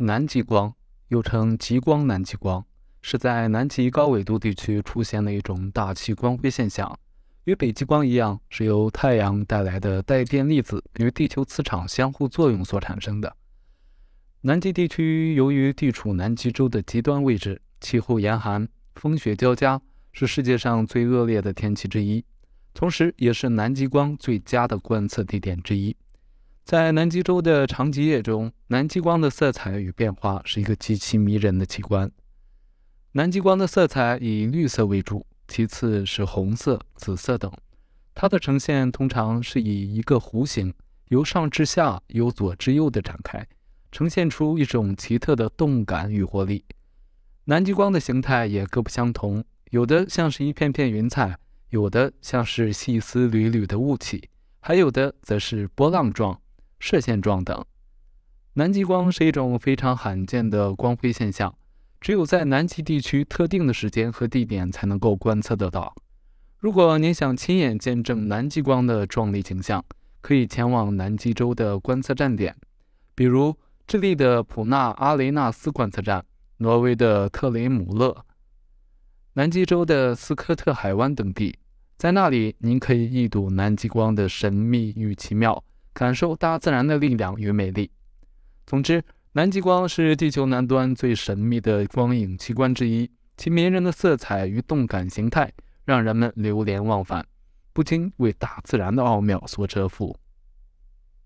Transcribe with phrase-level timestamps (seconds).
[0.00, 0.72] 南极光
[1.08, 2.64] 又称极光南极光，
[3.02, 6.98] 是在南极高纬度地区出现的一种大气光辉现象。
[7.44, 13.34] 与北极光一样，是由太阳带来的带电粒子与地球磁场相互作用所产生的。
[14.42, 19.80] 南极地区由于地处南极洲的极端位置，气候严寒，风雪交加，
[20.12, 22.24] 是世界上最恶劣的天气之一，
[22.72, 25.96] 同时也是南极光最佳的观测地点之一。
[26.68, 32.12] 在南极洲的长极夜中，南极光的色彩与变化是一个极其迷人的奇观。
[33.12, 35.26] 南极光的色彩以绿色为主。
[35.46, 37.50] 其次是红色、紫色等，
[38.14, 40.74] 它的呈现通常是以一个弧形，
[41.06, 43.48] 由上至下、由左至右的展开，
[43.90, 46.66] 呈现出一种奇特的动感与活力。
[47.44, 51.38] 南极光的形态也各不相同，有的像是一片片云彩，
[51.70, 54.28] 有的像是细丝缕缕的雾气，
[54.60, 56.38] 还有的则是波浪状、
[56.78, 57.64] 射线状等。
[58.54, 61.54] 南极光是一种非常罕见的光辉现象。
[62.00, 65.92] 只有在南极地区特定的时间和地点才能够观测得到。
[66.58, 69.84] 如果您想亲眼见证南极光的壮丽景象，
[70.20, 72.56] 可以前往南极洲的观测站点，
[73.16, 76.24] 比如智利的普纳阿雷纳斯观测站、
[76.58, 78.24] 挪威的特雷姆勒、
[79.32, 81.58] 南极洲的斯科特海湾等地。
[81.96, 85.64] 在那里，您可以一睹南极光的神秘与奇妙，
[85.98, 87.90] 感受大自然的力量与美丽。
[88.64, 89.02] 总之。
[89.32, 95.52] 南极光是地球南端最神秘的光影奇观之一，其迷人的色彩与动感形态
[95.84, 97.24] 让人们流连忘返，
[97.72, 100.16] 不禁为大自然的奥妙所折服。